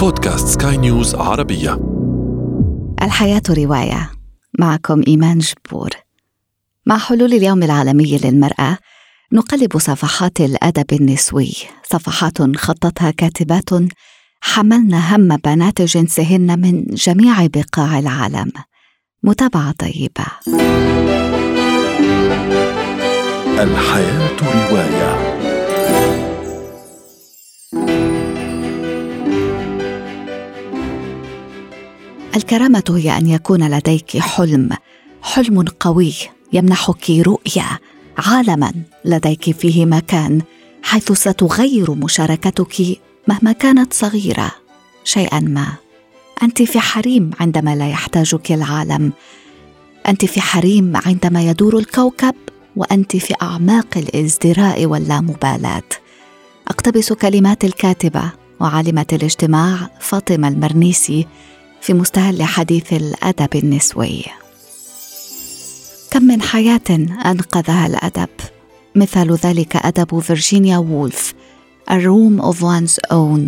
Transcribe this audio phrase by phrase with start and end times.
[0.00, 1.80] بودكاست سكاي نيوز عربية.
[3.02, 4.10] الحياة رواية.
[4.58, 5.90] معكم إيمان جبور.
[6.86, 8.78] مع حلول اليوم العالمي للمرأة
[9.32, 11.52] نقلب صفحات الأدب النسوي.
[11.82, 13.68] صفحات خطتها كاتبات
[14.40, 18.52] حملن هم بنات جنسهن من جميع بقاع العالم.
[19.22, 20.26] متابعة طيبة.
[23.62, 25.39] الحياة رواية.
[32.36, 34.70] الكرامة هي أن يكون لديك حلم
[35.22, 36.14] حلم قوي
[36.52, 37.80] يمنحك رؤية
[38.18, 38.72] عالما
[39.04, 40.42] لديك فيه مكان
[40.82, 42.98] حيث ستغير مشاركتك
[43.28, 44.50] مهما كانت صغيرة.
[45.04, 45.66] شيئا ما.
[46.42, 49.12] أنت في حريم عندما لا يحتاجك العالم.
[50.08, 52.34] أنت في حريم عندما يدور الكوكب
[52.76, 55.88] وأنت في أعماق الازدراء واللامبالاة.
[56.68, 61.26] أقتبس كلمات الكاتبة وعالمة الاجتماع فاطمة المرنيسي
[61.80, 64.24] في مستهل حديث الأدب النسوي.
[66.10, 66.90] كم من حياة
[67.26, 68.28] أنقذها الأدب.
[68.94, 71.34] مثال ذلك أدب فيرجينيا وولف
[71.90, 73.40] Room of One's Own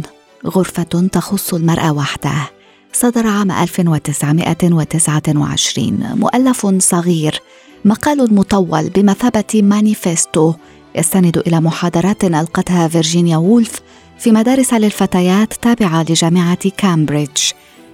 [0.47, 2.50] غرفة تخص المرأة وحدها
[2.92, 7.41] صدر عام 1929 مؤلف صغير
[7.84, 10.55] مقال مطول بمثابة مانيفستو
[10.94, 13.80] يستند إلى محاضرات ألقتها فيرجينيا وولف
[14.19, 17.42] في مدارس للفتيات تابعة لجامعة كامبريدج.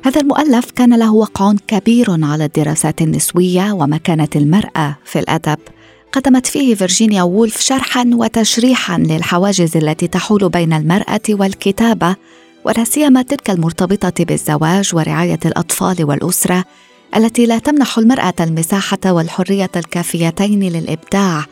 [0.09, 5.59] هذا المؤلف كان له وقع كبير على الدراسات النسوية ومكانة المرأة في الأدب.
[6.13, 12.17] قدمت فيه فيرجينيا وولف شرحا وتشريحا للحواجز التي تحول بين المرأة والكتابة
[12.65, 16.65] ولا سيما تلك المرتبطة بالزواج ورعاية الأطفال والأسرة
[17.17, 21.45] التي لا تمنح المرأة المساحة والحرية الكافيتين للإبداع.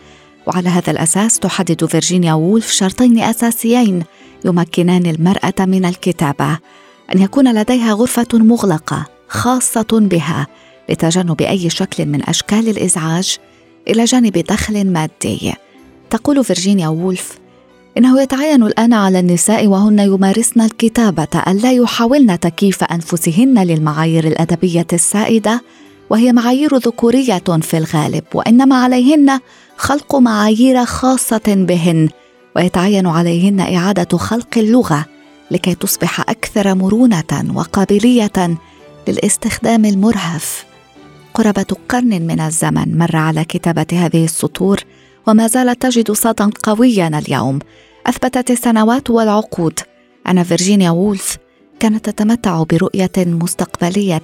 [0.46, 4.02] وعلى هذا الأساس تحدد فيرجينيا وولف شرطين أساسيين
[4.44, 6.58] يمكنان المرأة من الكتابة.
[7.14, 10.46] أن يكون لديها غرفة مغلقة خاصة بها
[10.88, 13.36] لتجنب أي شكل من أشكال الإزعاج
[13.88, 15.54] إلى جانب دخل مادي.
[16.10, 17.38] تقول فيرجينيا وولف
[17.98, 25.60] إنه يتعين الآن على النساء وهن يمارسن الكتابة ألا يحاولن تكييف أنفسهن للمعايير الأدبية السائدة
[26.10, 29.40] وهي معايير ذكورية في الغالب وإنما عليهن
[29.76, 32.08] خلق معايير خاصة بهن
[32.56, 35.15] ويتعين عليهن إعادة خلق اللغة.
[35.50, 38.58] لكي تصبح أكثر مرونة وقابلية
[39.08, 40.64] للاستخدام المرهف.
[41.34, 44.80] قرابة قرن من الزمن مر على كتابة هذه السطور
[45.26, 47.58] وما زالت تجد صدى قويا اليوم.
[48.06, 49.80] أثبتت السنوات والعقود.
[50.28, 51.38] ان فيرجينيا وولف
[51.80, 54.22] كانت تتمتع برؤية مستقبلية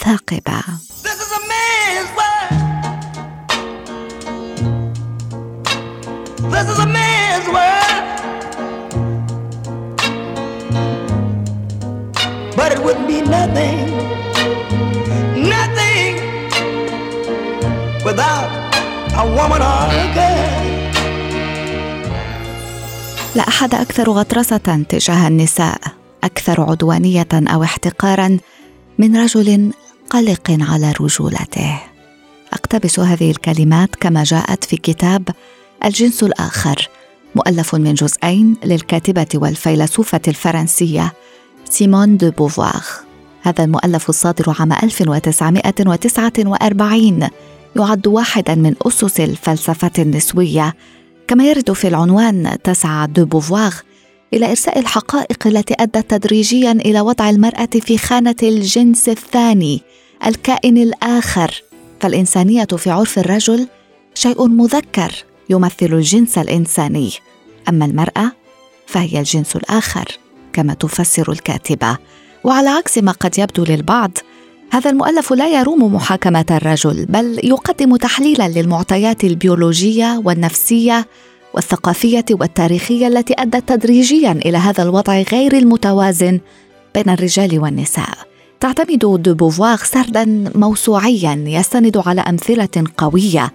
[0.00, 0.62] ثاقبة.
[6.52, 6.91] This is a
[13.36, 13.86] nothing,
[15.54, 16.14] nothing
[18.06, 18.50] without
[19.22, 20.62] a woman or a girl.
[23.36, 25.78] لا أحد أكثر غطرسة تجاه النساء
[26.24, 28.38] أكثر عدوانية أو احتقارا
[28.98, 29.72] من رجل
[30.10, 31.80] قلق على رجولته
[32.52, 35.28] أقتبس هذه الكلمات كما جاءت في كتاب
[35.84, 36.88] الجنس الآخر
[37.34, 41.12] مؤلف من جزئين للكاتبة والفيلسوفة الفرنسية
[41.70, 42.82] سيمون دو بوفوار
[43.42, 47.28] هذا المؤلف الصادر عام 1949
[47.76, 50.74] يعد واحدا من أسس الفلسفة النسوية.
[51.28, 53.74] كما يرد في العنوان تسعى دو بوفوار
[54.34, 59.82] إلى إرساء الحقائق التي أدت تدريجيا إلى وضع المرأة في خانة الجنس الثاني
[60.26, 61.62] الكائن الآخر.
[62.00, 63.68] فالإنسانية في عرف الرجل
[64.14, 65.12] شيء مذكر
[65.50, 67.12] يمثل الجنس الإنساني.
[67.68, 68.32] أما المرأة
[68.86, 70.04] فهي الجنس الآخر
[70.52, 71.98] كما تفسر الكاتبة.
[72.44, 74.18] وعلى عكس ما قد يبدو للبعض
[74.70, 81.06] هذا المؤلف لا يروم محاكمة الرجل بل يقدم تحليلا للمعطيات البيولوجية والنفسية
[81.54, 86.40] والثقافية والتاريخية التي أدت تدريجيا إلى هذا الوضع غير المتوازن
[86.94, 88.32] بين الرجال والنساء.
[88.60, 93.52] تعتمد دو بوفوار سردا موسوعيا يستند على أمثلة قوية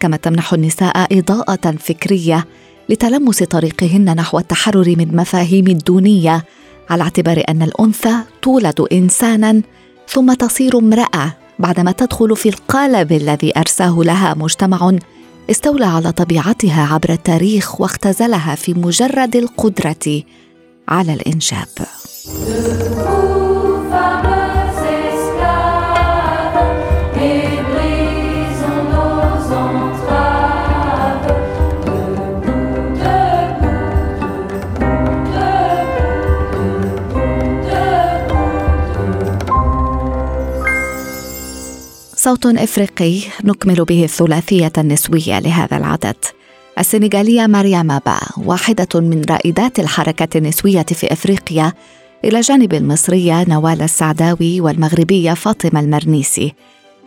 [0.00, 2.46] كما تمنح النساء إضاءة فكرية
[2.88, 6.44] لتلمس طريقهن نحو التحرر من مفاهيم الدونية
[6.90, 9.62] على اعتبار أن الأنثى تولد انسانا
[10.08, 14.98] ثم تصير امرأة بعدما تدخل في القالب الذي أرساه لها مجتمع
[15.50, 20.22] استولى على طبيعتها عبر التاريخ واختزلها في مجرد القدرة
[20.88, 21.68] على الانجاب
[42.30, 46.16] صوت إفريقي نكمل به الثلاثية النسوية لهذا العدد.
[46.78, 51.72] السنغالية مريم با واحدة من رائدات الحركة النسوية في إفريقيا
[52.24, 56.54] إلى جانب المصرية نوال السعداوي والمغربية فاطمة المرنيسي.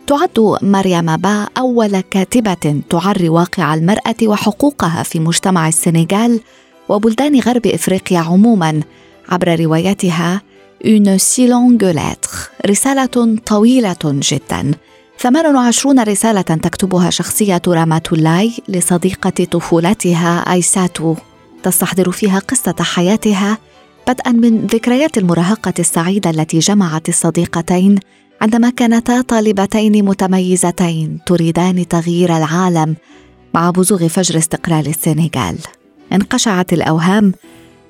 [0.06, 6.40] تعد مريم با أول كاتبة تعري واقع المرأة وحقوقها في مجتمع السنغال
[6.88, 8.82] وبلدان غرب إفريقيا عموما
[9.28, 10.42] عبر روايتها
[10.84, 12.50] Une si longue lettre.
[12.66, 14.74] رسالة طويلة جدا.
[15.18, 21.14] 28 رسالة تكتبها شخصية راماتولاي لصديقة طفولتها أيساتو.
[21.62, 23.58] تستحضر فيها قصة حياتها
[24.08, 27.98] بدءا من ذكريات المراهقة السعيدة التي جمعت الصديقتين
[28.40, 32.96] عندما كانتا طالبتين متميزتين تريدان تغيير العالم
[33.54, 35.58] مع بزوغ فجر استقلال السنغال.
[36.12, 37.32] انقشعت الأوهام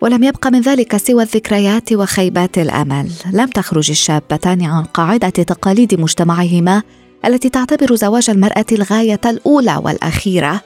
[0.00, 3.10] ولم يبق من ذلك سوى الذكريات وخيبات الأمل.
[3.32, 6.82] لم تخرج الشابتان عن قاعدة تقاليد مجتمعهما
[7.26, 10.60] التي تعتبر زواج المرأة الغاية الأولى والأخيرة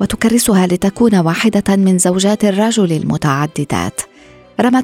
[0.00, 4.00] وتكرسها لتكون واحدة من زوجات الرجل المتعددات.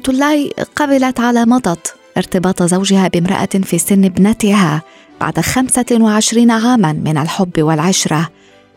[0.09, 1.77] الله قبلت على مضض
[2.17, 4.81] ارتباط زوجها بامرأة في سن ابنتها
[5.21, 8.29] بعد خمسة وعشرين عاما من الحب والعشرة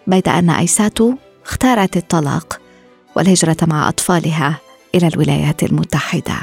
[0.06, 1.14] بيد أن أيساتو
[1.46, 2.60] اختارت الطلاق
[3.16, 4.58] والهجرة مع أطفالها
[4.94, 6.36] إلى الولايات المتحدة.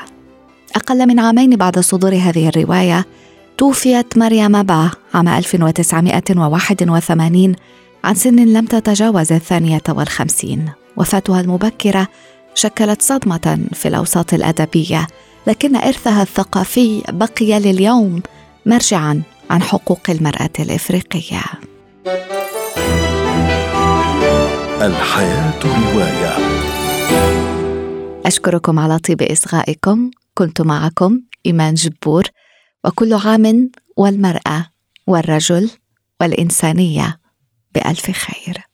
[0.75, 3.05] أقل من عامين بعد صدور هذه الرواية
[3.57, 5.00] توفيت مريم با.
[5.13, 7.55] عام 1981
[8.03, 10.69] عن سن لم تتجاوز الثانية والخمسين.
[10.97, 12.07] وفاتها المبكرة
[12.55, 15.07] شكلت صدمة في الأوساط الأدبية
[15.47, 18.21] لكن إرثها الثقافي بقي لليوم
[18.65, 21.41] مرجعا عن حقوق المرأة الإفريقية.
[24.81, 26.35] الحياة رواية.
[28.25, 30.11] أشكركم على طيب إصغائكم.
[30.33, 32.23] كنت معكم إيمان جبور
[32.85, 34.70] وكل عام والمرأة
[35.07, 35.69] والرجل
[36.21, 37.19] والإنسانية
[37.75, 38.70] بألف خير.